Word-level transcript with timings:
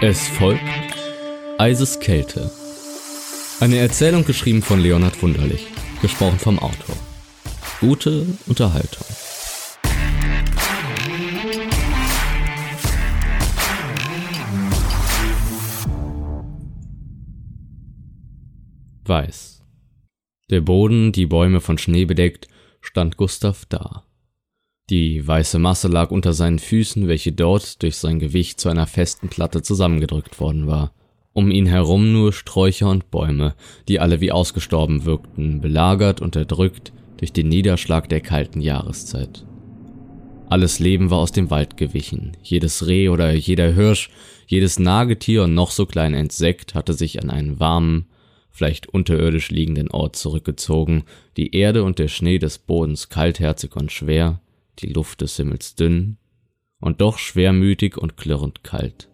Es 0.00 0.28
folgt 0.28 0.62
Eiseskälte. 1.58 2.50
Eine 3.58 3.78
Erzählung 3.78 4.24
geschrieben 4.24 4.62
von 4.62 4.78
Leonhard 4.80 5.20
Wunderlich, 5.22 5.66
gesprochen 6.00 6.38
vom 6.38 6.58
Autor. 6.60 6.96
Gute 7.80 8.26
Unterhaltung. 8.46 9.04
Weiß. 19.04 19.64
Der 20.50 20.60
Boden, 20.60 21.10
die 21.10 21.26
Bäume 21.26 21.60
von 21.60 21.76
Schnee 21.78 22.04
bedeckt, 22.04 22.46
stand 22.80 23.16
Gustav 23.16 23.64
da. 23.68 24.07
Die 24.90 25.26
weiße 25.26 25.58
Masse 25.58 25.88
lag 25.88 26.10
unter 26.10 26.32
seinen 26.32 26.58
Füßen, 26.58 27.08
welche 27.08 27.32
dort 27.32 27.82
durch 27.82 27.96
sein 27.96 28.18
Gewicht 28.18 28.58
zu 28.58 28.70
einer 28.70 28.86
festen 28.86 29.28
Platte 29.28 29.60
zusammengedrückt 29.60 30.40
worden 30.40 30.66
war. 30.66 30.92
Um 31.34 31.50
ihn 31.50 31.66
herum 31.66 32.12
nur 32.12 32.32
Sträucher 32.32 32.88
und 32.88 33.10
Bäume, 33.10 33.54
die 33.86 34.00
alle 34.00 34.20
wie 34.20 34.32
ausgestorben 34.32 35.04
wirkten, 35.04 35.60
belagert 35.60 36.22
und 36.22 36.36
erdrückt 36.36 36.92
durch 37.18 37.34
den 37.34 37.48
Niederschlag 37.48 38.08
der 38.08 38.22
kalten 38.22 38.62
Jahreszeit. 38.62 39.44
Alles 40.48 40.78
Leben 40.78 41.10
war 41.10 41.18
aus 41.18 41.32
dem 41.32 41.50
Wald 41.50 41.76
gewichen, 41.76 42.32
jedes 42.42 42.86
Reh 42.86 43.10
oder 43.10 43.32
jeder 43.34 43.74
Hirsch, 43.74 44.08
jedes 44.46 44.78
Nagetier 44.78 45.44
und 45.44 45.54
noch 45.54 45.70
so 45.70 45.84
klein 45.84 46.14
Insekt 46.14 46.74
hatte 46.74 46.94
sich 46.94 47.22
an 47.22 47.28
einen 47.28 47.60
warmen, 47.60 48.06
vielleicht 48.50 48.88
unterirdisch 48.88 49.50
liegenden 49.50 49.90
Ort 49.90 50.16
zurückgezogen, 50.16 51.04
die 51.36 51.54
Erde 51.54 51.84
und 51.84 51.98
der 51.98 52.08
Schnee 52.08 52.38
des 52.38 52.56
Bodens 52.56 53.10
kaltherzig 53.10 53.76
und 53.76 53.92
schwer, 53.92 54.40
die 54.80 54.92
Luft 54.92 55.20
des 55.20 55.36
Himmels 55.36 55.74
dünn 55.74 56.18
und 56.80 57.00
doch 57.00 57.18
schwermütig 57.18 57.96
und 57.96 58.16
klirrend 58.16 58.62
kalt. 58.64 59.10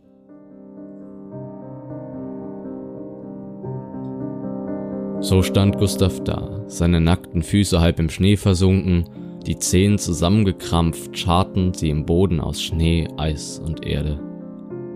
So 5.21 5.43
stand 5.43 5.79
Gustav 5.79 6.23
da, 6.25 6.65
seine 6.67 7.01
nackten 7.01 7.43
Füße 7.43 7.81
halb 7.81 7.99
im 7.99 8.11
Schnee 8.11 8.37
versunken, 8.37 9.09
die 9.47 9.59
Zehen 9.59 9.99
zusammengekrampft, 9.99 11.19
scharten 11.19 11.73
sie 11.73 11.89
im 11.89 12.05
Boden 12.05 12.41
aus 12.41 12.63
Schnee, 12.63 13.09
Eis 13.17 13.59
und 13.59 13.87
Erde. 13.87 14.21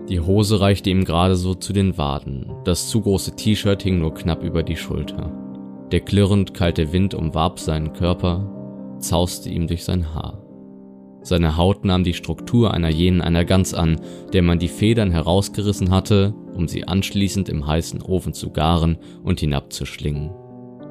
Die 0.07 0.19
Hose 0.19 0.59
reichte 0.59 0.89
ihm 0.89 1.05
gerade 1.05 1.35
so 1.35 1.53
zu 1.53 1.73
den 1.73 1.97
Waden, 1.97 2.51
das 2.63 2.89
zu 2.89 3.01
große 3.01 3.35
T-Shirt 3.35 3.81
hing 3.83 3.99
nur 3.99 4.13
knapp 4.13 4.43
über 4.43 4.63
die 4.63 4.75
Schulter. 4.75 5.31
Der 5.91 6.01
klirrend 6.01 6.53
kalte 6.53 6.93
Wind 6.93 7.13
umwarb 7.13 7.59
seinen 7.59 7.93
Körper, 7.93 8.97
zauste 8.99 9.49
ihm 9.49 9.67
durch 9.67 9.83
sein 9.83 10.13
Haar. 10.13 10.38
Seine 11.21 11.57
Haut 11.57 11.85
nahm 11.85 12.03
die 12.03 12.13
Struktur 12.13 12.73
einer 12.73 12.89
jenen 12.89 13.21
einer 13.21 13.45
Gans 13.45 13.73
an, 13.73 13.99
der 14.33 14.41
man 14.41 14.59
die 14.59 14.67
Federn 14.67 15.11
herausgerissen 15.11 15.91
hatte, 15.91 16.33
um 16.55 16.67
sie 16.67 16.87
anschließend 16.87 17.49
im 17.49 17.67
heißen 17.67 18.01
Ofen 18.01 18.33
zu 18.33 18.51
garen 18.51 18.97
und 19.23 19.39
hinabzuschlingen. 19.39 20.31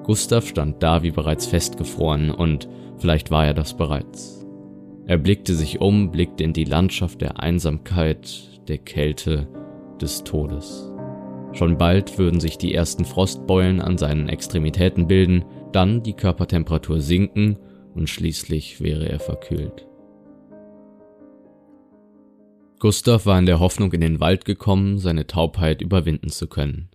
Gustav 0.05 0.47
stand 0.47 0.83
da 0.83 1.03
wie 1.03 1.11
bereits 1.11 1.47
festgefroren 1.47 2.31
und 2.31 2.69
vielleicht 2.98 3.31
war 3.31 3.47
er 3.47 3.55
das 3.55 3.77
bereits. 3.77 4.47
Er 5.07 5.19
blickte 5.19 5.55
sich 5.55 5.81
um, 5.81 6.11
blickte 6.11 6.45
in 6.45 6.53
die 6.53 6.65
Landschaft 6.65 7.20
der 7.23 7.41
Einsamkeit, 7.41 8.61
der 8.69 8.79
Kälte, 8.79 9.48
des 10.01 10.23
Todes. 10.23 10.92
Schon 11.53 11.77
bald 11.77 12.19
würden 12.19 12.39
sich 12.39 12.57
die 12.57 12.73
ersten 12.73 13.05
Frostbeulen 13.05 13.81
an 13.81 13.98
seinen 13.98 14.29
Extremitäten 14.29 15.09
bilden, 15.09 15.45
dann 15.73 16.05
die 16.05 16.13
Körpertemperatur 16.13 17.01
sinken 17.01 17.59
und 17.95 18.09
schließlich 18.09 18.81
wäre 18.81 19.09
er 19.09 19.19
verkühlt. 19.19 19.88
Gustav 22.79 23.27
war 23.27 23.39
in 23.39 23.47
der 23.47 23.61
Hoffnung 23.61 23.93
in 23.93 24.01
den 24.01 24.21
Wald 24.21 24.45
gekommen, 24.45 24.98
seine 24.98 25.27
Taubheit 25.27 25.83
überwinden 25.83 26.31
zu 26.31 26.47
können. 26.47 26.89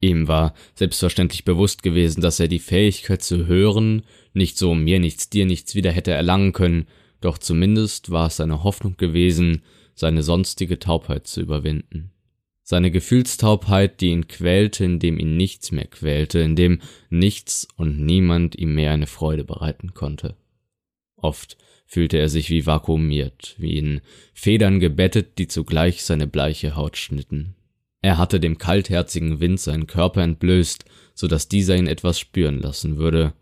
Ihm 0.00 0.28
war 0.28 0.54
selbstverständlich 0.74 1.44
bewusst 1.44 1.82
gewesen, 1.82 2.20
dass 2.20 2.38
er 2.38 2.48
die 2.48 2.60
Fähigkeit 2.60 3.22
zu 3.22 3.46
hören 3.46 4.02
nicht 4.32 4.56
so 4.56 4.74
mir 4.74 5.00
nichts, 5.00 5.28
dir 5.28 5.44
nichts 5.44 5.74
wieder 5.74 5.90
hätte 5.90 6.12
erlangen 6.12 6.52
können, 6.52 6.86
doch 7.20 7.38
zumindest 7.38 8.10
war 8.10 8.28
es 8.28 8.36
seine 8.36 8.62
Hoffnung 8.62 8.96
gewesen, 8.96 9.62
seine 9.94 10.22
sonstige 10.22 10.78
Taubheit 10.78 11.26
zu 11.26 11.40
überwinden. 11.40 12.12
Seine 12.62 12.90
Gefühlstaubheit, 12.90 14.00
die 14.00 14.10
ihn 14.10 14.28
quälte, 14.28 14.84
indem 14.84 15.18
ihn 15.18 15.36
nichts 15.36 15.72
mehr 15.72 15.86
quälte, 15.86 16.38
indem 16.40 16.80
nichts 17.10 17.66
und 17.76 17.98
niemand 17.98 18.56
ihm 18.56 18.74
mehr 18.74 18.92
eine 18.92 19.06
Freude 19.06 19.42
bereiten 19.42 19.94
konnte. 19.94 20.36
Oft 21.20 21.56
fühlte 21.86 22.18
er 22.18 22.28
sich 22.28 22.50
wie 22.50 22.66
vakuumiert, 22.66 23.54
wie 23.58 23.78
in 23.78 24.00
Federn 24.34 24.80
gebettet, 24.80 25.38
die 25.38 25.48
zugleich 25.48 26.04
seine 26.04 26.26
bleiche 26.26 26.76
Haut 26.76 26.96
schnitten. 26.96 27.54
Er 28.02 28.18
hatte 28.18 28.38
dem 28.40 28.58
kaltherzigen 28.58 29.40
Wind 29.40 29.58
seinen 29.58 29.86
Körper 29.86 30.22
entblößt, 30.22 30.84
so 31.14 31.26
dass 31.26 31.48
dieser 31.48 31.76
ihn 31.76 31.86
etwas 31.86 32.18
spüren 32.18 32.60
lassen 32.60 32.96
würde. 32.96 33.32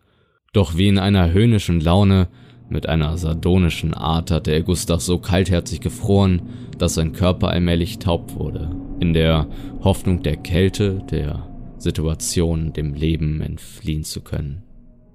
Doch 0.53 0.77
wie 0.77 0.89
in 0.89 0.99
einer 0.99 1.33
höhnischen 1.33 1.81
Laune, 1.81 2.29
mit 2.69 2.89
einer 2.89 3.17
sardonischen 3.17 3.95
Art 3.95 4.31
hatte 4.31 4.51
er 4.51 4.63
Gustav 4.63 5.01
so 5.01 5.19
kaltherzig 5.19 5.81
gefroren, 5.81 6.43
dass 6.79 6.95
sein 6.95 7.13
Körper 7.13 7.49
allmählich 7.49 7.99
taub 7.99 8.35
wurde, 8.35 8.75
in 8.99 9.13
der 9.13 9.47
Hoffnung 9.83 10.23
der 10.23 10.37
Kälte, 10.37 11.03
der 11.11 11.49
Situation, 11.79 12.73
dem 12.73 12.95
Leben 12.95 13.41
entfliehen 13.41 14.05
zu 14.05 14.23
können. 14.23 14.66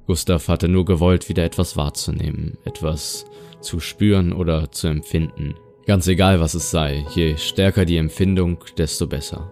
Gustav 0.08 0.48
hatte 0.48 0.68
nur 0.68 0.86
gewollt, 0.86 1.30
wieder 1.30 1.44
etwas 1.44 1.78
wahrzunehmen, 1.78 2.58
etwas 2.66 3.26
zu 3.62 3.80
spüren 3.80 4.34
oder 4.34 4.72
zu 4.72 4.88
empfinden. 4.88 5.56
Ganz 5.86 6.08
egal, 6.08 6.40
was 6.40 6.54
es 6.54 6.72
sei, 6.72 7.06
je 7.16 7.38
stärker 7.38 7.86
die 7.86 7.98
Empfindung, 7.98 8.64
desto 8.78 9.08
besser. 9.08 9.52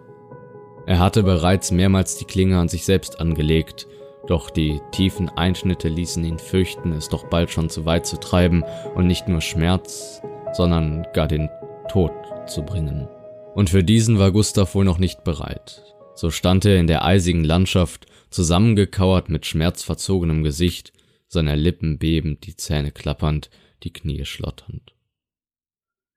Er 0.86 1.00
hatte 1.00 1.24
bereits 1.24 1.72
mehrmals 1.72 2.18
die 2.18 2.26
Klinge 2.26 2.58
an 2.58 2.68
sich 2.68 2.86
selbst 2.86 3.20
angelegt, 3.20 3.88
doch 4.28 4.50
die 4.50 4.80
tiefen 4.92 5.30
Einschnitte 5.30 5.88
ließen 5.88 6.24
ihn 6.24 6.40
fürchten, 6.40 6.92
es 6.92 7.10
doch 7.10 7.26
bald 7.26 7.52
schon 7.52 7.70
zu 7.70 7.86
weit 7.86 8.06
zu 8.06 8.18
treiben 8.18 8.64
und 8.96 9.08
nicht 9.08 9.28
nur 9.28 9.42
Schmerz, 9.42 10.22
sondern 10.54 11.08
gar 11.14 11.28
den 11.28 11.50
Tod 11.90 12.12
zu 12.48 12.64
bringen. 12.64 13.08
Und 13.56 13.70
für 13.70 13.84
diesen 13.84 14.20
war 14.20 14.32
Gustav 14.32 14.76
wohl 14.76 14.86
noch 14.86 15.00
nicht 15.00 15.24
bereit. 15.24 15.84
So 16.16 16.32
stand 16.32 16.66
er 16.66 16.78
in 16.78 16.88
der 16.88 17.04
eisigen 17.06 17.44
Landschaft 17.44 18.06
zusammengekauert 18.30 19.30
mit 19.30 19.46
schmerzverzogenem 19.46 20.44
Gesicht, 20.44 20.94
seiner 21.28 21.56
Lippen 21.56 22.00
bebend, 22.00 22.46
die 22.46 22.56
Zähne 22.56 22.92
klappernd, 22.92 23.50
die 23.84 23.94
Knie 23.94 24.26
schlotternd. 24.26 24.94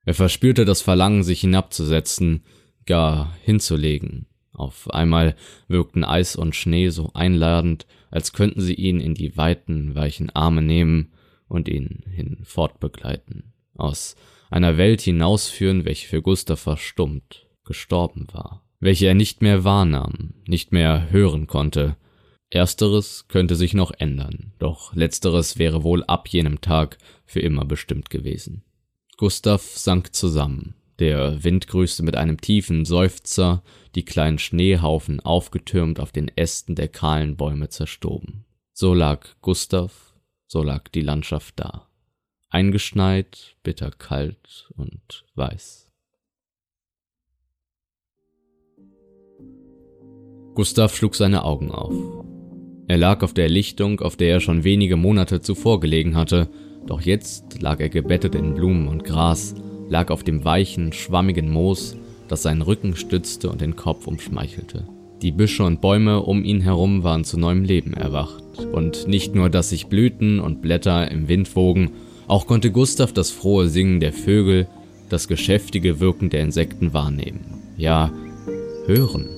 Er 0.05 0.13
verspürte 0.13 0.65
das 0.65 0.81
Verlangen, 0.81 1.23
sich 1.23 1.41
hinabzusetzen, 1.41 2.43
gar 2.85 3.33
hinzulegen. 3.43 4.27
Auf 4.51 4.89
einmal 4.91 5.35
wirkten 5.67 6.03
Eis 6.03 6.35
und 6.35 6.55
Schnee 6.55 6.89
so 6.89 7.11
einladend, 7.13 7.87
als 8.11 8.33
könnten 8.33 8.61
sie 8.61 8.75
ihn 8.75 8.99
in 8.99 9.15
die 9.15 9.37
weiten, 9.37 9.95
weichen 9.95 10.29
Arme 10.29 10.61
nehmen 10.61 11.13
und 11.47 11.67
ihn 11.67 12.03
hinfortbegleiten, 12.11 13.53
aus 13.75 14.15
einer 14.51 14.77
Welt 14.77 15.01
hinausführen, 15.01 15.85
welche 15.85 16.07
für 16.07 16.21
Gustav 16.21 16.59
verstummt, 16.59 17.47
gestorben 17.65 18.27
war, 18.31 18.63
welche 18.79 19.07
er 19.07 19.15
nicht 19.15 19.41
mehr 19.41 19.63
wahrnahm, 19.63 20.35
nicht 20.45 20.71
mehr 20.71 21.09
hören 21.09 21.47
konnte, 21.47 21.97
Ersteres 22.53 23.27
könnte 23.29 23.55
sich 23.55 23.73
noch 23.73 23.91
ändern, 23.97 24.53
doch 24.59 24.93
letzteres 24.93 25.57
wäre 25.57 25.83
wohl 25.83 26.03
ab 26.03 26.27
jenem 26.27 26.61
Tag 26.61 26.99
für 27.25 27.39
immer 27.39 27.65
bestimmt 27.65 28.11
gewesen. 28.11 28.63
Gustav 29.17 29.63
sank 29.63 30.13
zusammen, 30.13 30.75
der 30.99 31.43
Wind 31.43 31.67
grüßte 31.67 32.03
mit 32.03 32.15
einem 32.15 32.39
tiefen 32.39 32.85
Seufzer, 32.85 33.63
die 33.95 34.05
kleinen 34.05 34.37
Schneehaufen 34.37 35.19
aufgetürmt 35.19 35.99
auf 35.99 36.11
den 36.11 36.29
Ästen 36.35 36.75
der 36.75 36.89
kahlen 36.89 37.37
Bäume 37.37 37.69
zerstoben. 37.69 38.45
So 38.71 38.93
lag 38.93 39.25
Gustav, 39.41 40.13
so 40.45 40.61
lag 40.61 40.89
die 40.89 41.01
Landschaft 41.01 41.55
da, 41.59 41.87
eingeschneit, 42.49 43.55
bitterkalt 43.63 44.69
und 44.75 45.25
weiß. 45.33 45.89
Gustav 50.53 50.95
schlug 50.95 51.15
seine 51.15 51.45
Augen 51.45 51.71
auf. 51.71 52.23
Er 52.93 52.99
lag 52.99 53.23
auf 53.23 53.33
der 53.33 53.49
Lichtung, 53.49 54.01
auf 54.01 54.17
der 54.17 54.29
er 54.33 54.39
schon 54.39 54.63
wenige 54.63 54.97
Monate 54.97 55.41
zuvor 55.41 55.79
gelegen 55.79 56.15
hatte, 56.15 56.47
doch 56.85 57.01
jetzt 57.01 57.59
lag 57.59 57.79
er 57.79 57.89
gebettet 57.89 58.35
in 58.35 58.53
Blumen 58.53 58.87
und 58.87 59.03
Gras, 59.03 59.55
lag 59.89 60.11
auf 60.11 60.21
dem 60.21 60.45
weichen, 60.45 60.93
schwammigen 60.93 61.49
Moos, 61.49 61.97
das 62.27 62.43
seinen 62.43 62.61
Rücken 62.61 62.95
stützte 62.95 63.49
und 63.49 63.61
den 63.61 63.75
Kopf 63.75 64.05
umschmeichelte. 64.05 64.87
Die 65.23 65.31
Büsche 65.31 65.63
und 65.63 65.81
Bäume 65.81 66.21
um 66.21 66.43
ihn 66.43 66.61
herum 66.61 67.03
waren 67.03 67.23
zu 67.23 67.39
neuem 67.39 67.63
Leben 67.63 67.95
erwacht, 67.95 68.43
und 68.71 69.07
nicht 69.07 69.33
nur, 69.33 69.49
dass 69.49 69.71
sich 69.71 69.87
Blüten 69.87 70.39
und 70.39 70.61
Blätter 70.61 71.09
im 71.09 71.27
Wind 71.27 71.55
wogen, 71.55 71.93
auch 72.27 72.45
konnte 72.45 72.69
Gustav 72.69 73.11
das 73.11 73.31
frohe 73.31 73.69
Singen 73.69 74.01
der 74.01 74.13
Vögel, 74.13 74.67
das 75.09 75.27
geschäftige 75.27 75.99
Wirken 75.99 76.29
der 76.29 76.43
Insekten 76.43 76.93
wahrnehmen, 76.93 77.39
ja, 77.75 78.11
hören. 78.85 79.32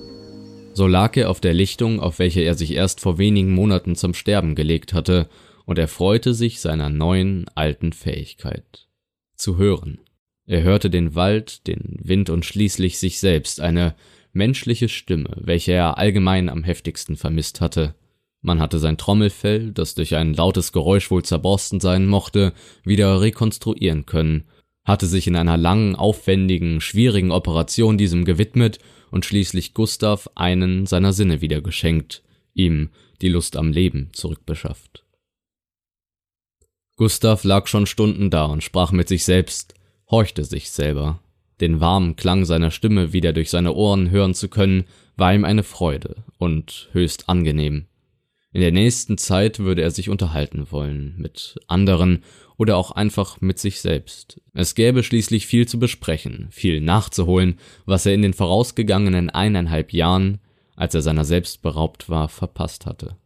So 0.76 0.88
lag 0.88 1.16
er 1.16 1.30
auf 1.30 1.40
der 1.40 1.54
Lichtung, 1.54 2.02
auf 2.02 2.20
welche 2.20 2.42
er 2.42 2.54
sich 2.54 2.72
erst 2.72 3.00
vor 3.00 3.18
wenigen 3.18 3.54
Monaten 3.54 3.96
zum 3.96 4.14
Sterben 4.14 4.56
gelegt 4.56 4.94
hatte, 4.94 5.30
und 5.64 5.80
er 5.80 5.88
freute 5.88 6.34
sich 6.34 6.60
seiner 6.60 6.90
neuen, 6.90 7.46
alten 7.56 7.94
Fähigkeit. 7.94 8.90
Zu 9.38 9.58
hören. 9.58 10.02
Er 10.46 10.64
hörte 10.64 10.90
den 10.90 11.16
Wald, 11.16 11.66
den 11.68 11.98
Wind 12.04 12.30
und 12.30 12.46
schließlich 12.46 13.00
sich 13.00 13.20
selbst, 13.20 13.62
eine 13.62 13.96
menschliche 14.34 14.90
Stimme, 14.90 15.30
welche 15.40 15.72
er 15.72 15.98
allgemein 15.98 16.50
am 16.50 16.66
heftigsten 16.66 17.16
vermisst 17.16 17.62
hatte. 17.62 17.96
Man 18.42 18.60
hatte 18.60 18.78
sein 18.78 18.98
Trommelfell, 18.98 19.72
das 19.72 19.96
durch 19.96 20.16
ein 20.16 20.34
lautes 20.34 20.74
Geräusch 20.74 21.10
wohl 21.10 21.24
zerborsten 21.24 21.80
sein 21.80 22.06
mochte, 22.06 22.52
wieder 22.84 23.22
rekonstruieren 23.22 24.06
können, 24.06 24.44
hatte 24.86 25.08
sich 25.08 25.28
in 25.28 25.36
einer 25.36 25.58
langen, 25.58 25.96
aufwendigen, 25.96 26.80
schwierigen 26.80 27.32
Operation 27.32 27.98
diesem 27.98 28.24
gewidmet 28.24 28.80
und 29.12 29.26
schließlich 29.26 29.74
Gustav 29.74 30.30
einen 30.36 30.86
seiner 30.86 31.12
Sinne 31.12 31.42
wieder 31.42 31.62
geschenkt, 31.62 32.24
ihm 32.54 32.90
die 33.22 33.30
Lust 33.30 33.58
am 33.58 33.72
Leben 33.72 34.10
zurückbeschafft. 34.14 35.04
Gustav 36.98 37.44
lag 37.44 37.68
schon 37.68 37.88
Stunden 37.88 38.30
da 38.30 38.46
und 38.46 38.64
sprach 38.64 38.92
mit 38.92 39.10
sich 39.10 39.26
selbst, 39.26 39.74
horchte 40.10 40.46
sich 40.46 40.72
selber. 40.72 41.20
Den 41.60 41.80
warmen 41.80 42.16
Klang 42.16 42.46
seiner 42.46 42.72
Stimme 42.72 43.12
wieder 43.12 43.34
durch 43.34 43.50
seine 43.50 43.74
Ohren 43.74 44.12
hören 44.12 44.34
zu 44.34 44.50
können, 44.50 44.86
war 45.18 45.34
ihm 45.34 45.46
eine 45.46 45.64
Freude 45.64 46.24
und 46.38 46.90
höchst 46.92 47.28
angenehm. 47.28 47.88
In 48.52 48.62
der 48.62 48.72
nächsten 48.72 49.18
Zeit 49.18 49.60
würde 49.60 49.82
er 49.82 49.92
sich 49.92 50.10
unterhalten 50.10 50.68
wollen, 50.72 51.16
mit 51.18 51.58
anderen 51.68 52.24
oder 52.58 52.78
auch 52.78 52.92
einfach 52.92 53.42
mit 53.42 53.60
sich 53.60 53.82
selbst. 53.82 54.42
Es 54.54 54.76
gäbe 54.76 55.04
schließlich 55.04 55.48
viel 55.48 55.68
zu 55.68 55.80
besprechen, 55.80 56.48
viel 56.52 56.82
nachzuholen, 56.82 57.60
was 57.86 58.06
er 58.06 58.14
in 58.14 58.22
den 58.22 58.34
vorausgegangenen 58.34 59.30
eineinhalb 59.30 59.94
Jahren, 59.94 60.40
als 60.76 60.96
er 60.96 61.02
seiner 61.02 61.26
selbst 61.26 61.62
beraubt 61.62 62.10
war, 62.10 62.30
verpasst 62.30 62.86
hatte. 62.86 63.18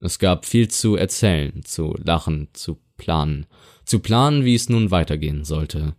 Es 0.00 0.18
gab 0.18 0.46
viel 0.46 0.68
zu 0.68 0.96
erzählen, 0.96 1.62
zu 1.64 1.94
lachen, 2.02 2.48
zu 2.52 2.78
planen, 2.96 3.46
zu 3.84 4.00
planen, 4.00 4.44
wie 4.44 4.54
es 4.54 4.68
nun 4.68 4.90
weitergehen 4.90 5.44
sollte. 5.44 5.94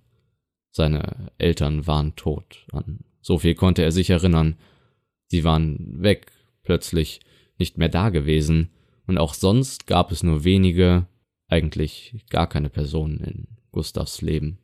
Seine 0.71 1.31
Eltern 1.37 1.85
waren 1.85 2.15
tot, 2.15 2.65
an 2.71 2.99
so 3.21 3.37
viel 3.37 3.55
konnte 3.55 3.83
er 3.83 3.91
sich 3.91 4.09
erinnern. 4.09 4.57
Sie 5.27 5.43
waren 5.43 6.01
weg, 6.01 6.31
plötzlich, 6.63 7.21
nicht 7.57 7.77
mehr 7.77 7.89
da 7.89 8.09
gewesen, 8.09 8.71
und 9.07 9.17
auch 9.17 9.33
sonst 9.33 9.87
gab 9.87 10.11
es 10.11 10.23
nur 10.23 10.43
wenige, 10.43 11.07
eigentlich 11.51 12.15
gar 12.29 12.47
keine 12.47 12.69
Personen 12.69 13.19
in 13.19 13.47
Gustavs 13.71 14.21
Leben. 14.21 14.57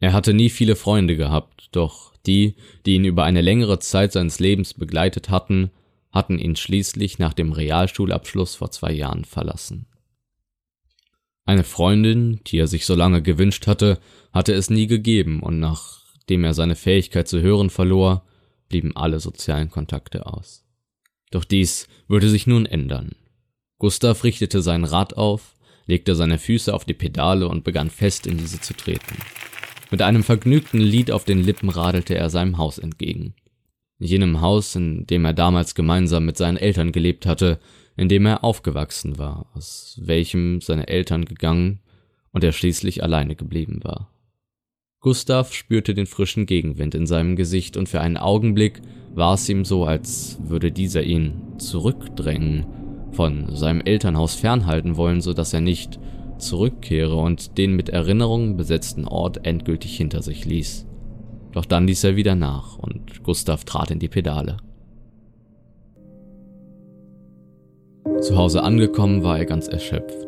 Er 0.00 0.12
hatte 0.12 0.34
nie 0.34 0.50
viele 0.50 0.76
Freunde 0.76 1.16
gehabt, 1.16 1.68
doch 1.72 2.14
die, 2.26 2.54
die 2.86 2.94
ihn 2.94 3.04
über 3.04 3.24
eine 3.24 3.40
längere 3.40 3.78
Zeit 3.78 4.12
seines 4.12 4.38
Lebens 4.38 4.74
begleitet 4.74 5.30
hatten, 5.30 5.70
hatten 6.10 6.38
ihn 6.38 6.56
schließlich 6.56 7.18
nach 7.18 7.32
dem 7.32 7.52
Realschulabschluss 7.52 8.54
vor 8.54 8.70
zwei 8.70 8.92
Jahren 8.92 9.24
verlassen. 9.24 9.86
Eine 11.44 11.64
Freundin, 11.64 12.40
die 12.46 12.58
er 12.58 12.66
sich 12.66 12.84
so 12.84 12.94
lange 12.94 13.22
gewünscht 13.22 13.66
hatte, 13.66 13.98
hatte 14.32 14.52
es 14.52 14.70
nie 14.70 14.86
gegeben, 14.86 15.40
und 15.40 15.58
nachdem 15.58 16.44
er 16.44 16.54
seine 16.54 16.76
Fähigkeit 16.76 17.26
zu 17.26 17.40
hören 17.40 17.70
verlor, 17.70 18.24
blieben 18.68 18.94
alle 18.94 19.18
sozialen 19.18 19.70
Kontakte 19.70 20.26
aus. 20.26 20.64
Doch 21.30 21.44
dies 21.44 21.88
würde 22.06 22.28
sich 22.28 22.46
nun 22.46 22.66
ändern. 22.66 23.12
Gustav 23.78 24.24
richtete 24.24 24.60
sein 24.60 24.84
Rad 24.84 25.16
auf, 25.16 25.54
legte 25.88 26.14
seine 26.14 26.38
Füße 26.38 26.72
auf 26.72 26.84
die 26.84 26.94
Pedale 26.94 27.48
und 27.48 27.64
begann 27.64 27.90
fest 27.90 28.28
in 28.28 28.38
diese 28.38 28.60
zu 28.60 28.74
treten. 28.74 29.16
Mit 29.90 30.02
einem 30.02 30.22
vergnügten 30.22 30.80
Lied 30.80 31.10
auf 31.10 31.24
den 31.24 31.42
Lippen 31.42 31.70
radelte 31.70 32.14
er 32.14 32.30
seinem 32.30 32.58
Haus 32.58 32.78
entgegen. 32.78 33.34
Jenem 33.98 34.40
Haus, 34.40 34.76
in 34.76 35.06
dem 35.06 35.24
er 35.24 35.32
damals 35.32 35.74
gemeinsam 35.74 36.24
mit 36.26 36.36
seinen 36.36 36.58
Eltern 36.58 36.92
gelebt 36.92 37.26
hatte, 37.26 37.58
in 37.96 38.08
dem 38.08 38.26
er 38.26 38.44
aufgewachsen 38.44 39.18
war, 39.18 39.50
aus 39.54 39.98
welchem 40.00 40.60
seine 40.60 40.86
Eltern 40.86 41.24
gegangen 41.24 41.80
und 42.30 42.44
er 42.44 42.52
schließlich 42.52 43.02
alleine 43.02 43.34
geblieben 43.34 43.80
war. 43.82 44.12
Gustav 45.00 45.54
spürte 45.54 45.94
den 45.94 46.06
frischen 46.06 46.46
Gegenwind 46.46 46.94
in 46.94 47.06
seinem 47.06 47.34
Gesicht 47.34 47.76
und 47.76 47.88
für 47.88 48.00
einen 48.00 48.16
Augenblick 48.16 48.82
war 49.14 49.34
es 49.34 49.48
ihm 49.48 49.64
so, 49.64 49.84
als 49.84 50.38
würde 50.42 50.70
dieser 50.70 51.02
ihn 51.02 51.58
zurückdrängen, 51.58 52.66
von 53.12 53.54
seinem 53.54 53.80
Elternhaus 53.80 54.34
fernhalten 54.34 54.96
wollen, 54.96 55.20
so 55.20 55.32
dass 55.32 55.52
er 55.52 55.60
nicht 55.60 55.98
zurückkehre 56.38 57.16
und 57.16 57.58
den 57.58 57.74
mit 57.74 57.88
Erinnerungen 57.88 58.56
besetzten 58.56 59.06
Ort 59.06 59.44
endgültig 59.44 59.96
hinter 59.96 60.22
sich 60.22 60.44
ließ. 60.44 60.86
Doch 61.52 61.64
dann 61.64 61.86
ließ 61.86 62.04
er 62.04 62.16
wieder 62.16 62.34
nach 62.34 62.78
und 62.78 63.22
Gustav 63.24 63.64
trat 63.64 63.90
in 63.90 63.98
die 63.98 64.08
Pedale. 64.08 64.58
Zu 68.20 68.36
Hause 68.36 68.62
angekommen 68.62 69.22
war 69.22 69.38
er 69.38 69.46
ganz 69.46 69.68
erschöpft. 69.68 70.26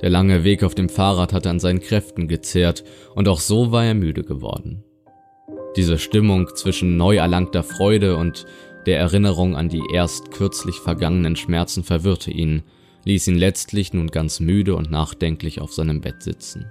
Der 0.00 0.10
lange 0.10 0.44
Weg 0.44 0.62
auf 0.62 0.74
dem 0.74 0.88
Fahrrad 0.88 1.32
hatte 1.32 1.50
an 1.50 1.58
seinen 1.58 1.80
Kräften 1.80 2.28
gezehrt 2.28 2.84
und 3.14 3.28
auch 3.28 3.40
so 3.40 3.72
war 3.72 3.84
er 3.84 3.94
müde 3.94 4.22
geworden. 4.22 4.84
Diese 5.76 5.98
Stimmung 5.98 6.48
zwischen 6.54 6.96
neu 6.96 7.16
erlangter 7.16 7.62
Freude 7.62 8.16
und 8.16 8.46
der 8.86 8.98
Erinnerung 8.98 9.56
an 9.56 9.68
die 9.68 9.82
erst 9.92 10.30
kürzlich 10.30 10.76
vergangenen 10.76 11.36
Schmerzen 11.36 11.84
verwirrte 11.84 12.30
ihn, 12.30 12.62
ließ 13.04 13.28
ihn 13.28 13.36
letztlich 13.36 13.92
nun 13.92 14.08
ganz 14.08 14.40
müde 14.40 14.74
und 14.74 14.90
nachdenklich 14.90 15.60
auf 15.60 15.72
seinem 15.72 16.00
Bett 16.00 16.22
sitzen. 16.22 16.66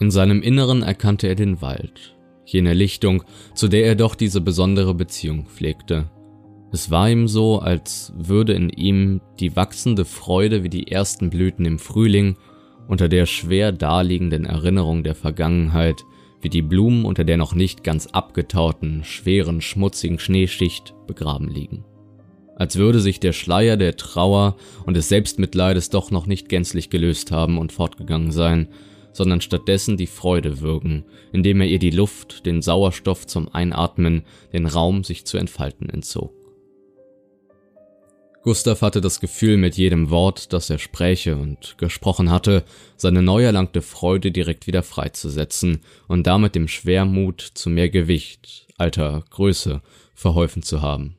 In 0.00 0.10
seinem 0.10 0.42
Inneren 0.42 0.82
erkannte 0.82 1.26
er 1.28 1.34
den 1.34 1.62
Wald, 1.62 2.16
jene 2.44 2.72
Lichtung, 2.72 3.22
zu 3.54 3.68
der 3.68 3.84
er 3.84 3.94
doch 3.94 4.14
diese 4.14 4.40
besondere 4.40 4.94
Beziehung 4.94 5.46
pflegte, 5.46 6.10
es 6.72 6.90
war 6.90 7.10
ihm 7.10 7.26
so, 7.26 7.58
als 7.58 8.12
würde 8.16 8.52
in 8.52 8.70
ihm 8.70 9.20
die 9.40 9.56
wachsende 9.56 10.04
Freude 10.04 10.62
wie 10.62 10.68
die 10.68 10.90
ersten 10.90 11.30
Blüten 11.30 11.64
im 11.64 11.78
Frühling 11.78 12.36
unter 12.86 13.08
der 13.08 13.26
schwer 13.26 13.72
daliegenden 13.72 14.44
Erinnerung 14.44 15.02
der 15.02 15.14
Vergangenheit, 15.14 16.04
wie 16.40 16.48
die 16.48 16.62
Blumen 16.62 17.04
unter 17.04 17.24
der 17.24 17.36
noch 17.36 17.54
nicht 17.54 17.84
ganz 17.84 18.06
abgetauten, 18.06 19.04
schweren, 19.04 19.60
schmutzigen 19.60 20.18
Schneeschicht 20.18 20.94
begraben 21.06 21.48
liegen. 21.48 21.84
Als 22.56 22.76
würde 22.76 23.00
sich 23.00 23.20
der 23.20 23.32
Schleier 23.32 23.76
der 23.76 23.96
Trauer 23.96 24.56
und 24.84 24.94
des 24.94 25.08
Selbstmitleides 25.08 25.90
doch 25.90 26.10
noch 26.10 26.26
nicht 26.26 26.48
gänzlich 26.48 26.90
gelöst 26.90 27.30
haben 27.30 27.58
und 27.58 27.72
fortgegangen 27.72 28.32
sein, 28.32 28.68
sondern 29.12 29.40
stattdessen 29.40 29.96
die 29.96 30.06
Freude 30.06 30.60
wirken, 30.60 31.04
indem 31.32 31.60
er 31.60 31.66
ihr 31.66 31.78
die 31.78 31.90
Luft, 31.90 32.46
den 32.46 32.62
Sauerstoff 32.62 33.26
zum 33.26 33.48
Einatmen, 33.52 34.22
den 34.52 34.66
Raum 34.66 35.04
sich 35.04 35.24
zu 35.24 35.38
entfalten 35.38 35.88
entzog. 35.88 36.39
Gustav 38.42 38.80
hatte 38.80 39.02
das 39.02 39.20
Gefühl, 39.20 39.58
mit 39.58 39.76
jedem 39.76 40.08
Wort, 40.08 40.54
das 40.54 40.70
er 40.70 40.78
spräche 40.78 41.36
und 41.36 41.76
gesprochen 41.76 42.30
hatte, 42.30 42.64
seine 42.96 43.22
neu 43.22 43.44
erlangte 43.44 43.82
Freude 43.82 44.32
direkt 44.32 44.66
wieder 44.66 44.82
freizusetzen 44.82 45.80
und 46.08 46.26
damit 46.26 46.54
dem 46.54 46.66
Schwermut 46.66 47.42
zu 47.42 47.68
mehr 47.68 47.90
Gewicht, 47.90 48.66
alter 48.78 49.24
Größe, 49.28 49.82
verholfen 50.14 50.62
zu 50.62 50.80
haben. 50.80 51.16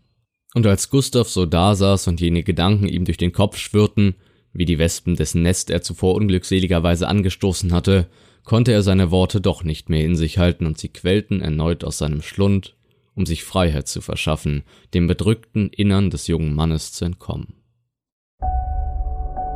Und 0.56 0.66
als 0.66 0.90
Gustav 0.90 1.30
so 1.30 1.46
dasaß 1.46 2.08
und 2.08 2.20
jene 2.20 2.42
Gedanken 2.42 2.88
ihm 2.88 3.06
durch 3.06 3.18
den 3.18 3.32
Kopf 3.32 3.58
schwirrten, 3.58 4.16
wie 4.52 4.66
die 4.66 4.80
Wespen, 4.80 5.16
dessen 5.16 5.44
Nest 5.44 5.70
er 5.70 5.84
zuvor 5.84 6.16
unglückseligerweise 6.16 7.08
angestoßen 7.08 7.72
hatte, 7.72 8.08
konnte 8.44 8.72
er 8.72 8.82
seine 8.82 9.12
Worte 9.12 9.42
doch 9.42 9.64
nicht 9.64 9.90
mehr 9.90 10.04
in 10.04 10.16
sich 10.16 10.40
halten 10.40 10.66
und 10.66 10.80
sie 10.80 10.90
quellten 10.90 11.40
erneut 11.42 11.84
aus 11.84 12.00
seinem 12.00 12.24
Schlund 12.24 12.76
um 13.22 13.26
sich 13.28 13.44
Freiheit 13.44 13.88
zu 13.88 14.02
verschaffen, 14.02 14.64
dem 14.96 15.06
bedrückten 15.06 15.70
Innern 15.70 16.10
des 16.10 16.26
jungen 16.26 16.56
Mannes 16.56 16.92
zu 16.92 17.06
entkommen. 17.06 17.54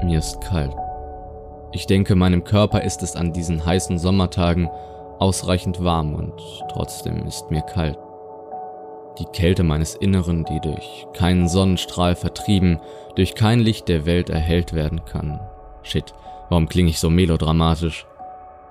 Mir 0.03 0.19
ist 0.19 0.39
kalt. 0.41 0.75
Ich 1.71 1.87
denke, 1.87 2.13
meinem 2.13 2.43
Körper 2.43 2.83
ist 2.83 3.01
es 3.01 3.15
an 3.15 3.33
diesen 3.33 3.65
heißen 3.65 3.97
Sommertagen 3.97 4.69
ausreichend 5.17 5.83
warm 5.83 6.13
und 6.13 6.33
trotzdem 6.69 7.25
ist 7.25 7.49
mir 7.49 7.63
kalt. 7.63 7.97
Die 9.17 9.25
Kälte 9.33 9.63
meines 9.63 9.95
Inneren, 9.95 10.45
die 10.45 10.59
durch 10.59 11.07
keinen 11.13 11.47
Sonnenstrahl 11.47 12.15
vertrieben, 12.15 12.79
durch 13.15 13.33
kein 13.33 13.61
Licht 13.61 13.87
der 13.87 14.05
Welt 14.05 14.29
erhellt 14.29 14.73
werden 14.73 15.05
kann. 15.05 15.39
Shit, 15.81 16.13
warum 16.49 16.69
klinge 16.69 16.91
ich 16.91 16.99
so 16.99 17.09
melodramatisch? 17.09 18.05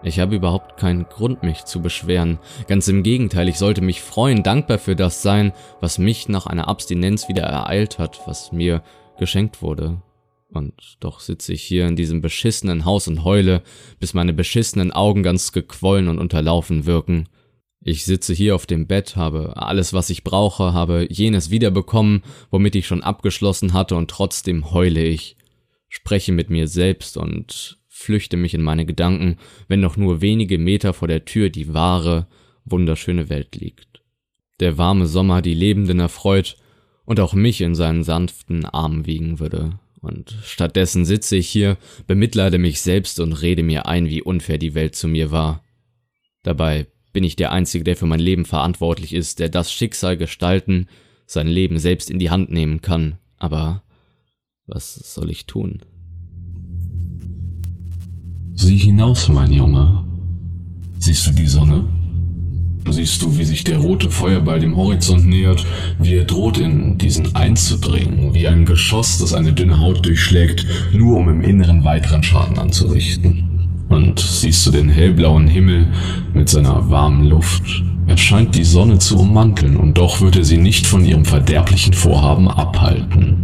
Ich 0.05 0.21
habe 0.21 0.37
überhaupt 0.37 0.77
keinen 0.77 1.05
Grund, 1.09 1.43
mich 1.43 1.65
zu 1.65 1.81
beschweren. 1.81 2.39
Ganz 2.69 2.89
im 2.89 3.03
Gegenteil, 3.03 3.49
ich 3.49 3.57
sollte 3.57 3.81
mich 3.81 4.03
freuen, 4.03 4.43
dankbar 4.43 4.79
für 4.79 4.95
das 4.95 5.23
sein, 5.23 5.53
was 5.81 5.97
mich 5.97 6.29
nach 6.29 6.45
einer 6.45 6.69
Abstinenz 6.69 7.29
wieder 7.29 7.45
ereilt 7.45 7.99
hat, 7.99 8.21
was 8.27 8.53
mir 8.53 8.83
geschenkt 9.19 9.63
wurde. 9.63 10.03
Und 10.51 10.75
doch 11.01 11.21
sitze 11.21 11.55
ich 11.55 11.63
hier 11.63 11.87
in 11.87 11.97
diesem 11.97 12.21
beschissenen 12.21 12.85
Haus 12.85 13.09
und 13.09 13.25
heule, 13.25 13.63
bis 13.99 14.13
meine 14.13 14.35
beschissenen 14.35 14.93
Augen 14.93 15.23
ganz 15.23 15.53
gequollen 15.53 16.09
und 16.09 16.19
unterlaufen 16.19 16.85
wirken. 16.85 17.29
Ich 17.81 18.05
sitze 18.05 18.35
hier 18.35 18.55
auf 18.55 18.67
dem 18.67 18.87
Bett, 18.87 19.17
habe 19.17 19.57
alles, 19.57 19.95
was 19.95 20.11
ich 20.11 20.23
brauche, 20.23 20.75
habe 20.75 21.07
jenes 21.11 21.51
wiederbekommen, 21.51 22.23
womit 22.51 22.77
ich 22.77 22.87
schon 22.87 23.03
abgeschlossen 23.03 23.73
hatte, 23.73 23.97
und 23.97 24.11
trotzdem 24.11 24.71
heule 24.71 25.03
ich, 25.03 25.37
spreche 25.89 26.33
mit 26.33 26.51
mir 26.51 26.69
selbst 26.69 27.17
und 27.17 27.79
flüchte 27.97 28.37
mich 28.37 28.55
in 28.55 28.63
meine 28.63 28.85
Gedanken, 28.85 29.37
wenn 29.69 29.81
noch 29.81 29.97
nur 29.97 30.21
wenige 30.21 30.59
Meter 30.59 30.93
vor 30.93 31.07
der 31.07 31.25
Tür 31.25 31.49
die 31.49 31.73
wahre, 31.73 32.27
wunderschöne 32.65 33.29
Welt 33.29 33.55
liegt. 33.55 34.03
Der 34.59 34.79
warme 34.79 35.07
Sommer 35.07 35.43
die 35.43 35.55
Lebenden 35.55 36.01
erfreut 36.01 36.57
und 37.05 37.21
auch 37.21 37.35
mich 37.35 37.61
in 37.61 37.77
seinen 37.77 38.03
sanften 38.03 38.65
Armen 38.65 39.07
wiegen 39.07 39.39
würde, 39.39 39.79
Und 40.01 40.37
stattdessen 40.43 41.05
sitze 41.05 41.37
ich 41.37 41.49
hier, 41.49 41.79
bemitleide 42.07 42.59
mich 42.59 42.83
selbst 42.83 43.21
und 43.21 43.33
rede 43.33 43.63
mir 43.63 43.87
ein, 43.87 44.09
wie 44.09 44.23
unfair 44.23 44.59
die 44.59 44.75
Welt 44.75 44.97
zu 44.97 45.09
mir 45.09 45.31
war. 45.31 45.63
Dabei 46.43 46.89
bin 47.13 47.25
ich 47.25 47.37
der 47.37 47.53
Einzige, 47.53 47.85
der 47.85 47.97
für 47.97 48.07
mein 48.07 48.21
Leben 48.21 48.45
verantwortlich 48.45 49.15
ist, 49.15 49.39
der 49.39 49.49
das 49.49 49.73
Schicksal 49.73 50.17
gestalten, 50.17 50.89
sein 51.27 51.47
Leben 51.47 51.79
selbst 51.79 52.11
in 52.11 52.19
die 52.19 52.31
Hand 52.31 52.51
nehmen 52.51 52.83
kann. 52.83 53.19
Aber 53.39 53.83
was 54.67 54.95
soll 54.95 55.31
ich 55.31 55.47
tun? 55.47 55.81
Sieh 58.57 58.79
hinaus, 58.79 59.29
mein 59.29 59.51
Junge. 59.51 60.05
Siehst 61.01 61.27
du 61.27 61.33
die 61.33 61.47
Sonne? 61.47 61.85
Siehst 62.89 63.21
du, 63.21 63.37
wie 63.37 63.45
sich 63.45 63.65
der 63.65 63.79
rote 63.79 64.09
Feuerball 64.09 64.61
dem 64.61 64.77
Horizont 64.77 65.27
nähert, 65.27 65.67
wie 65.99 66.15
er 66.15 66.25
droht, 66.25 66.59
in 66.59 66.97
diesen 66.97 67.35
einzudringen, 67.35 68.33
wie 68.33 68.47
ein 68.47 68.65
Geschoss, 68.65 69.19
das 69.19 69.35
eine 69.35 69.53
dünne 69.53 69.81
Haut 69.81 70.07
durchschlägt, 70.07 70.67
nur 70.93 71.17
um 71.17 71.29
im 71.29 71.43
Inneren 71.43 71.83
weiteren 71.83 72.23
Schaden 72.23 72.57
anzurichten. 72.57 73.43
Und 73.89 74.21
siehst 74.21 74.65
du 74.67 74.71
den 74.71 74.89
hellblauen 74.89 75.49
Himmel 75.49 75.89
mit 76.33 76.49
seiner 76.49 76.89
warmen 76.89 77.25
Luft? 77.27 77.83
Er 78.07 78.17
scheint 78.17 78.55
die 78.55 78.65
Sonne 78.65 78.99
zu 79.01 79.19
ummanteln, 79.19 79.77
und 79.77 79.99
doch 79.99 80.21
wird 80.21 80.37
er 80.37 80.45
sie 80.45 80.59
nicht 80.59 80.87
von 80.87 81.05
ihrem 81.05 81.25
verderblichen 81.25 81.93
Vorhaben 81.93 82.49
abhalten. 82.49 83.44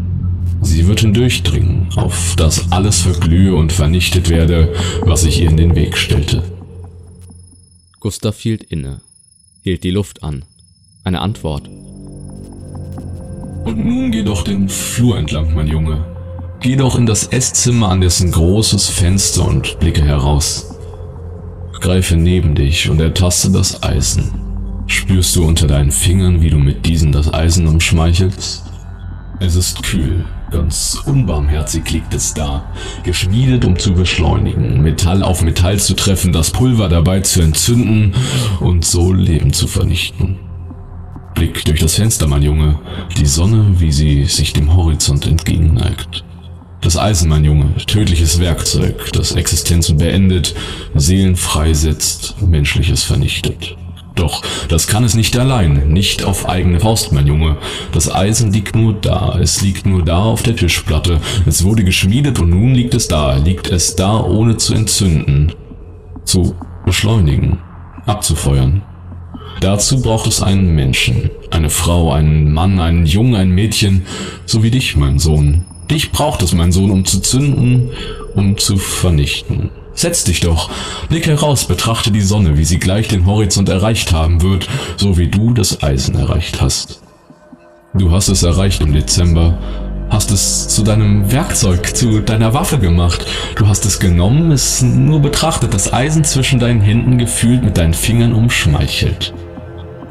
Sie 0.63 0.87
wird 0.87 1.01
hindurchdringen, 1.01 1.89
auf 1.97 2.35
das 2.37 2.71
alles 2.71 3.01
verglühe 3.03 3.55
und 3.55 3.73
vernichtet 3.73 4.29
werde, 4.29 4.75
was 5.03 5.23
sich 5.23 5.41
ihr 5.41 5.51
in 5.51 5.57
den 5.57 5.75
Weg 5.75 5.97
stellte. 5.97 6.43
Gustav 8.01 8.39
hielt 8.39 8.63
inne 8.63 9.01
hielt 9.63 9.85
die 9.85 9.91
Luft 9.91 10.23
an. 10.23 10.45
Eine 11.05 11.21
Antwort. 11.21 11.69
Und 13.65 13.85
nun 13.85 14.11
geh 14.11 14.23
doch 14.23 14.43
den 14.43 14.69
Flur 14.69 15.19
entlang, 15.19 15.55
mein 15.55 15.67
Junge. 15.67 16.05
Geh 16.61 16.77
doch 16.77 16.99
in 16.99 17.07
das 17.07 17.27
Esszimmer 17.29 17.89
an 17.89 18.01
dessen 18.01 18.33
großes 18.33 18.89
Fenster 18.89 19.47
und 19.47 19.79
blicke 19.81 20.03
heraus. 20.03 20.75
Greife 21.81 22.17
neben 22.17 22.55
dich 22.55 22.91
und 22.91 23.01
ertaste 23.01 23.51
das 23.51 23.83
Eisen. 23.83 24.33
Spürst 24.87 25.37
du 25.37 25.47
unter 25.47 25.67
deinen 25.67 25.93
Fingern, 25.93 26.43
wie 26.43 26.51
du 26.51 26.59
mit 26.59 26.85
diesen 26.85 27.13
das 27.13 27.33
Eisen 27.33 27.67
umschmeichelst? 27.67 28.65
Es 29.39 29.55
ist 29.55 29.83
kühl, 29.83 30.25
Ganz 30.51 31.01
unbarmherzig 31.07 31.89
liegt 31.93 32.13
es 32.13 32.35
da, 32.35 32.65
geschmiedet, 33.05 33.65
um 33.65 33.79
zu 33.79 33.95
beschleunigen, 33.95 34.83
Metall 34.83 35.23
auf 35.23 35.43
Metall 35.43 35.79
zu 35.79 35.95
treffen, 35.95 36.33
das 36.33 36.51
Pulver 36.51 36.89
dabei 36.89 37.21
zu 37.21 37.41
entzünden 37.41 38.15
und 38.59 38.85
so 38.85 39.13
Leben 39.13 39.53
zu 39.53 39.69
vernichten. 39.69 40.41
Blick 41.35 41.65
durch 41.65 41.79
das 41.79 41.95
Fenster, 41.95 42.27
mein 42.27 42.43
Junge, 42.43 42.81
die 43.17 43.27
Sonne, 43.27 43.77
wie 43.79 43.93
sie 43.93 44.25
sich 44.25 44.53
dem 44.53 44.75
Horizont 44.75 45.25
entgegenneigt. 45.25 46.25
Das 46.81 46.97
Eisen, 46.97 47.29
mein 47.29 47.45
Junge, 47.45 47.77
tödliches 47.87 48.41
Werkzeug, 48.41 49.13
das 49.13 49.33
Existenzen 49.33 49.99
beendet, 49.99 50.55
Seelen 50.95 51.37
freisetzt, 51.37 52.37
Menschliches 52.41 53.05
vernichtet. 53.05 53.77
Doch 54.15 54.43
das 54.69 54.87
kann 54.87 55.05
es 55.05 55.15
nicht 55.15 55.39
allein, 55.39 55.89
nicht 55.89 56.25
auf 56.25 56.49
eigene 56.49 56.81
Faust, 56.81 57.13
mein 57.13 57.27
Junge. 57.27 57.57
Das 57.93 58.13
Eisen 58.13 58.53
liegt 58.53 58.77
nur 58.77 58.95
da, 58.95 59.39
es 59.41 59.63
liegt 59.63 59.87
nur 59.87 60.05
da 60.05 60.19
auf 60.19 60.43
der 60.43 60.57
Tischplatte. 60.57 61.21
Es 61.47 61.65
wurde 61.65 61.85
geschmiedet 61.85 62.39
und 62.39 62.51
nun 62.51 62.75
liegt 62.75 62.95
es 62.95 63.09
da, 63.09 63.37
liegt 63.37 63.69
es 63.71 63.97
da, 63.97 64.21
ohne 64.21 64.57
zu 64.57 64.75
entzünden, 64.75 65.53
zu 66.25 66.55
beschleunigen, 66.85 67.59
abzufeuern. 68.07 68.83
Dazu 69.61 70.01
braucht 70.01 70.27
es 70.27 70.43
einen 70.43 70.75
Menschen, 70.75 71.31
eine 71.51 71.71
Frau, 71.71 72.13
einen 72.13 72.53
Mann, 72.53 72.81
einen 72.81 73.07
Jungen, 73.07 73.35
ein 73.35 73.51
Mädchen, 73.51 74.07
so 74.47 74.63
wie 74.63 74.71
dich, 74.71 74.97
mein 74.97 75.19
Sohn. 75.19 75.67
Dich 75.91 76.13
braucht 76.13 76.43
es, 76.43 76.55
mein 76.55 76.73
Sohn, 76.73 76.91
um 76.91 77.05
zu 77.05 77.21
zünden, 77.21 77.91
um 78.35 78.57
zu 78.57 78.77
vernichten. 78.77 79.71
Setz 80.01 80.25
dich 80.25 80.41
doch. 80.41 80.71
Blick 81.11 81.27
heraus, 81.27 81.67
betrachte 81.67 82.11
die 82.11 82.23
Sonne, 82.23 82.57
wie 82.57 82.65
sie 82.65 82.79
gleich 82.79 83.09
den 83.09 83.27
Horizont 83.27 83.69
erreicht 83.69 84.13
haben 84.13 84.41
wird, 84.41 84.67
so 84.97 85.19
wie 85.19 85.29
du 85.29 85.53
das 85.53 85.83
Eisen 85.83 86.15
erreicht 86.15 86.63
hast. 86.63 87.03
Du 87.93 88.11
hast 88.11 88.29
es 88.29 88.43
erreicht 88.43 88.81
im 88.81 88.95
Dezember, 88.95 89.59
hast 90.09 90.31
es 90.31 90.69
zu 90.69 90.85
deinem 90.85 91.31
Werkzeug, 91.31 91.95
zu 91.95 92.21
deiner 92.21 92.55
Waffe 92.55 92.79
gemacht. 92.79 93.27
Du 93.57 93.69
hast 93.69 93.85
es 93.85 94.01
genommen, 94.01 94.53
es 94.53 94.81
nur 94.81 95.21
betrachtet, 95.21 95.75
das 95.75 95.93
Eisen 95.93 96.25
zwischen 96.25 96.59
deinen 96.59 96.81
Händen 96.81 97.19
gefühlt 97.19 97.63
mit 97.63 97.77
deinen 97.77 97.93
Fingern 97.93 98.33
umschmeichelt. 98.33 99.35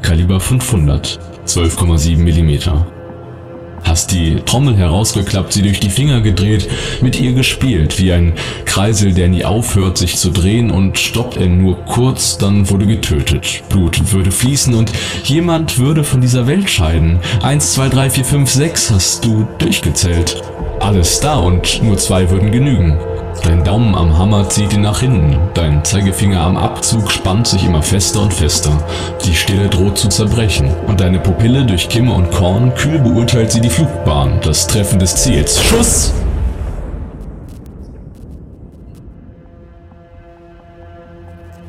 Kaliber 0.04 0.40
500, 0.40 1.20
12,7 1.48 2.18
Millimeter 2.18 2.86
hast 3.84 4.12
die 4.12 4.38
Trommel 4.46 4.76
herausgeklappt, 4.76 5.54
sie 5.54 5.62
durch 5.62 5.80
die 5.80 5.90
Finger 5.90 6.22
gedreht, 6.22 6.70
mit 7.02 7.20
ihr 7.20 7.34
gespielt, 7.34 8.00
wie 8.00 8.12
ein 8.12 8.34
Kreisel, 8.66 9.14
der 9.14 9.28
nie 9.28 9.46
aufhört, 9.46 9.98
sich 9.98 10.18
zu 10.18 10.32
drehen 10.32 10.72
und 10.72 10.98
stoppt 10.98 11.38
er 11.38 11.48
nur 11.48 11.78
kurz, 11.86 12.38
dann 12.38 12.70
wurde 12.70 12.86
getötet. 12.86 13.64
Blut 13.70 14.12
würde 14.12 14.32
fließen 14.32 14.74
und 14.74 14.92
jemand 15.24 15.80
würde 15.80 16.04
von 16.04 16.22
dieser 16.22 16.48
Welt 16.48 16.70
scheiden. 16.70 17.20
Eins, 17.42 17.74
zwei, 17.74 17.90
drei, 17.90 18.10
vier, 18.10 18.26
fünf, 18.26 18.50
sechs 18.50 18.92
hast 18.92 19.26
du 19.26 19.48
durchgezählt. 19.58 20.42
Alles 20.80 21.20
da 21.20 21.38
und 21.38 21.84
nur 21.84 21.98
zwei 21.98 22.30
würden 22.30 22.52
genügen. 22.52 22.98
Dein 23.44 23.64
Daumen 23.64 23.96
am 23.96 24.18
Hammer 24.18 24.50
zieht 24.50 24.74
ihn 24.74 24.82
nach 24.82 25.00
hinten, 25.00 25.38
dein 25.54 25.84
Zeigefinger 25.84 26.42
am 26.42 26.58
Abzug 26.58 27.12
spannt 27.12 27.48
sich 27.48 27.66
immer 27.66 27.82
fester 27.82 28.22
und 28.22 28.34
fester. 28.34 28.72
Die 29.26 29.34
Stille 29.34 29.70
droht 29.70 29.98
zu 29.98 30.10
zerbrechen 30.10 30.70
und 30.88 31.00
deine 31.00 31.20
Pupille 31.20 31.66
durch 31.66 31.90
Kimme 31.90 32.14
und 32.14 32.32
Korn 32.32 32.74
kühl 32.76 33.00
beurteilt 33.00 33.52
sie 33.52 33.62
die 33.62 33.70
Flugbahn, 33.70 34.40
das 34.42 34.68
Treffen 34.68 35.00
des 35.00 35.16
Ziels. 35.16 35.64
Schuss! 35.64 36.14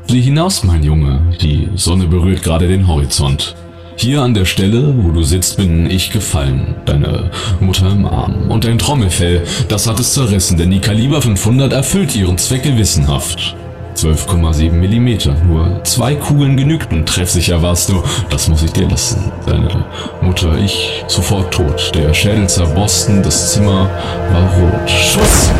Sieh 0.07 0.21
hinaus, 0.21 0.63
mein 0.65 0.83
Junge, 0.83 1.21
die 1.41 1.69
Sonne 1.75 2.05
berührt 2.05 2.43
gerade 2.43 2.67
den 2.67 2.87
Horizont. 2.87 3.55
Hier 4.01 4.23
an 4.23 4.33
der 4.33 4.45
Stelle, 4.45 4.95
wo 4.97 5.11
du 5.11 5.21
sitzt, 5.21 5.57
bin 5.57 5.87
ich 5.87 6.09
gefallen, 6.09 6.73
deine 6.85 7.29
Mutter 7.59 7.91
im 7.91 8.07
Arm. 8.07 8.49
Und 8.49 8.63
dein 8.63 8.79
Trommelfell, 8.79 9.43
das 9.67 9.85
hat 9.85 9.99
es 9.99 10.15
zerrissen, 10.15 10.57
denn 10.57 10.71
die 10.71 10.79
Kaliber 10.79 11.21
500 11.21 11.71
erfüllt 11.71 12.15
ihren 12.15 12.39
Zweck 12.39 12.63
gewissenhaft. 12.63 13.55
12,7 13.95 14.71
mm. 14.71 15.47
Nur 15.47 15.83
zwei 15.83 16.15
Kugeln 16.15 16.57
genügten. 16.57 17.05
Treffsicher 17.05 17.61
warst 17.61 17.89
du. 17.89 18.01
Das 18.31 18.47
muss 18.47 18.63
ich 18.63 18.71
dir 18.71 18.89
lassen. 18.89 19.31
Deine 19.45 19.85
Mutter, 20.23 20.57
ich, 20.57 21.03
sofort 21.05 21.53
tot. 21.53 21.91
Der 21.93 22.11
Schädel 22.15 22.49
zerborsten, 22.49 23.21
das 23.21 23.53
Zimmer 23.53 23.87
war 24.31 24.51
rot. 24.55 24.89
Schuss! 24.89 25.51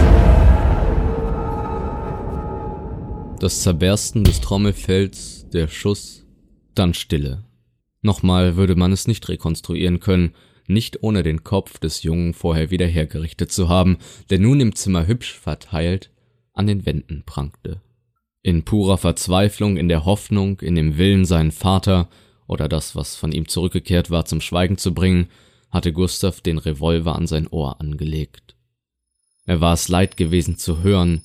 Das 3.39 3.61
Zerbersten 3.61 4.23
des 4.23 4.41
Trommelfells, 4.41 5.45
der 5.53 5.67
Schuss, 5.67 6.23
dann 6.73 6.95
Stille. 6.95 7.43
Nochmal 8.01 8.55
würde 8.55 8.75
man 8.75 8.91
es 8.91 9.07
nicht 9.07 9.27
rekonstruieren 9.29 9.99
können, 9.99 10.33
nicht 10.67 11.03
ohne 11.03 11.23
den 11.23 11.43
Kopf 11.43 11.79
des 11.79 12.03
Jungen 12.03 12.33
vorher 12.33 12.71
wieder 12.71 12.87
hergerichtet 12.87 13.51
zu 13.51 13.69
haben, 13.69 13.97
der 14.29 14.39
nun 14.39 14.59
im 14.59 14.75
Zimmer 14.75 15.07
hübsch 15.07 15.33
verteilt 15.33 16.09
an 16.53 16.67
den 16.67 16.85
Wänden 16.85 17.23
prangte. 17.25 17.81
In 18.41 18.63
purer 18.63 18.97
Verzweiflung, 18.97 19.77
in 19.77 19.87
der 19.87 20.05
Hoffnung, 20.05 20.59
in 20.61 20.75
dem 20.75 20.97
Willen, 20.97 21.25
seinen 21.25 21.51
Vater 21.51 22.09
oder 22.47 22.67
das, 22.67 22.95
was 22.95 23.15
von 23.15 23.31
ihm 23.31 23.47
zurückgekehrt 23.47 24.09
war, 24.09 24.25
zum 24.25 24.41
Schweigen 24.41 24.77
zu 24.77 24.93
bringen, 24.93 25.27
hatte 25.69 25.93
Gustav 25.93 26.41
den 26.41 26.57
Revolver 26.57 27.15
an 27.15 27.27
sein 27.27 27.47
Ohr 27.47 27.79
angelegt. 27.79 28.55
Er 29.45 29.61
war 29.61 29.73
es 29.73 29.87
leid 29.87 30.17
gewesen 30.17 30.57
zu 30.57 30.83
hören, 30.83 31.21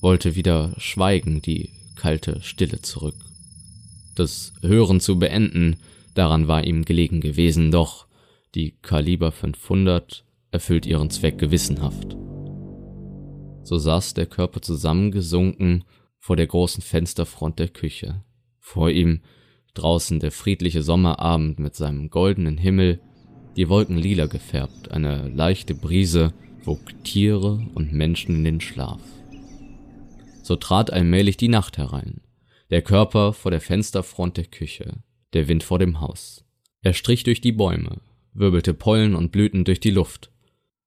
wollte 0.00 0.36
wieder 0.36 0.74
schweigen, 0.78 1.42
die 1.42 1.70
kalte 1.96 2.40
Stille 2.42 2.82
zurück. 2.82 3.16
Das 4.14 4.52
Hören 4.62 5.00
zu 5.00 5.18
beenden, 5.18 5.76
Daran 6.14 6.48
war 6.48 6.64
ihm 6.64 6.84
gelegen 6.84 7.20
gewesen, 7.20 7.70
doch 7.70 8.06
die 8.54 8.72
Kaliber 8.82 9.30
500 9.32 10.24
erfüllt 10.50 10.86
ihren 10.86 11.10
Zweck 11.10 11.38
gewissenhaft. 11.38 12.16
So 13.62 13.78
saß 13.78 14.14
der 14.14 14.26
Körper 14.26 14.60
zusammengesunken 14.62 15.84
vor 16.18 16.36
der 16.36 16.46
großen 16.46 16.82
Fensterfront 16.82 17.58
der 17.58 17.68
Küche. 17.68 18.24
Vor 18.58 18.90
ihm 18.90 19.20
draußen 19.74 20.18
der 20.18 20.32
friedliche 20.32 20.82
Sommerabend 20.82 21.58
mit 21.58 21.76
seinem 21.76 22.10
goldenen 22.10 22.58
Himmel, 22.58 23.00
die 23.56 23.68
Wolken 23.68 23.96
lila 23.96 24.26
gefärbt, 24.26 24.90
eine 24.90 25.28
leichte 25.28 25.74
Brise 25.74 26.32
wog 26.64 26.80
Tiere 27.04 27.66
und 27.74 27.92
Menschen 27.92 28.36
in 28.36 28.44
den 28.44 28.60
Schlaf. 28.60 29.00
So 30.42 30.56
trat 30.56 30.92
allmählich 30.92 31.36
die 31.36 31.48
Nacht 31.48 31.78
herein, 31.78 32.20
der 32.70 32.82
Körper 32.82 33.32
vor 33.32 33.50
der 33.50 33.60
Fensterfront 33.60 34.36
der 34.36 34.46
Küche 34.46 35.02
der 35.32 35.48
Wind 35.48 35.62
vor 35.62 35.78
dem 35.78 36.00
Haus. 36.00 36.44
Er 36.82 36.92
strich 36.92 37.24
durch 37.24 37.40
die 37.40 37.52
Bäume, 37.52 37.98
wirbelte 38.32 38.74
Pollen 38.74 39.14
und 39.14 39.32
Blüten 39.32 39.64
durch 39.64 39.80
die 39.80 39.90
Luft, 39.90 40.30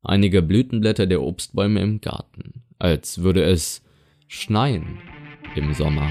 einige 0.01 0.41
Blütenblätter 0.41 1.05
der 1.05 1.21
Obstbäume 1.21 1.81
im 1.81 2.01
Garten, 2.01 2.63
als 2.79 3.21
würde 3.21 3.43
es 3.43 3.83
schneien 4.27 4.99
im 5.55 5.73
Sommer. 5.73 6.09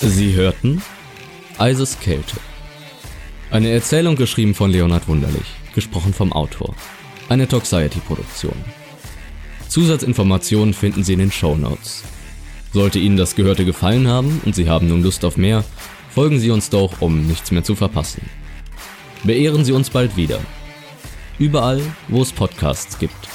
Sie 0.00 0.32
hörten 0.34 0.82
Eiseskälte. 1.58 2.36
Eine 3.50 3.68
Erzählung 3.70 4.16
geschrieben 4.16 4.54
von 4.54 4.70
Leonhard 4.70 5.08
Wunderlich, 5.08 5.46
gesprochen 5.74 6.14
vom 6.14 6.32
Autor. 6.32 6.74
Eine 7.28 7.46
Toxiety-Produktion. 7.46 8.54
Zusatzinformationen 9.70 10.74
finden 10.74 11.04
Sie 11.04 11.12
in 11.12 11.20
den 11.20 11.30
Show 11.30 11.56
Notes. 11.56 12.02
Sollte 12.72 12.98
Ihnen 12.98 13.16
das 13.16 13.36
Gehörte 13.36 13.64
gefallen 13.64 14.08
haben 14.08 14.40
und 14.44 14.56
Sie 14.56 14.68
haben 14.68 14.88
nun 14.88 15.02
Lust 15.02 15.24
auf 15.24 15.36
mehr, 15.36 15.64
folgen 16.12 16.40
Sie 16.40 16.50
uns 16.50 16.70
doch, 16.70 17.00
um 17.00 17.26
nichts 17.28 17.52
mehr 17.52 17.62
zu 17.62 17.76
verpassen. 17.76 18.22
Beehren 19.22 19.64
Sie 19.64 19.72
uns 19.72 19.88
bald 19.88 20.16
wieder. 20.16 20.40
Überall, 21.38 21.80
wo 22.08 22.20
es 22.20 22.32
Podcasts 22.32 22.98
gibt. 22.98 23.28